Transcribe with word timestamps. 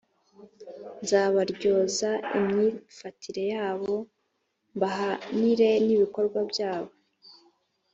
nzabaryoza 1.01 2.09
imyifatire 2.37 3.43
yabo, 3.53 3.93
mbahanire 4.75 5.69
n’ibikorwa 5.85 6.39
byabo. 6.51 6.93